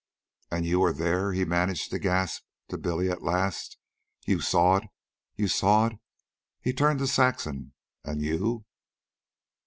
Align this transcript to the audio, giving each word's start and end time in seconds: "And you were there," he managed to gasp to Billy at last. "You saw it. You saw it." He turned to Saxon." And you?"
"And 0.49 0.65
you 0.65 0.79
were 0.79 0.93
there," 0.93 1.31
he 1.31 1.45
managed 1.45 1.91
to 1.91 1.99
gasp 1.99 2.41
to 2.69 2.79
Billy 2.79 3.07
at 3.11 3.21
last. 3.21 3.77
"You 4.25 4.39
saw 4.41 4.77
it. 4.77 4.85
You 5.35 5.47
saw 5.47 5.85
it." 5.89 5.99
He 6.59 6.73
turned 6.73 6.97
to 7.01 7.05
Saxon." 7.07 7.73
And 8.03 8.19
you?" 8.23 8.65